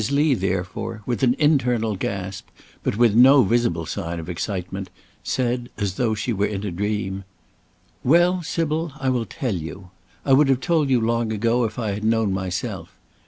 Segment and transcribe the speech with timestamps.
[0.09, 2.47] Lee, therefore, with an internal gasp,
[2.81, 4.89] but with no visible sign of excitement,
[5.23, 7.23] said, as though she were in a dream:
[8.03, 9.91] "Well, Sybil, I will tell you.
[10.25, 12.97] I would have told you long ago if I had known myself.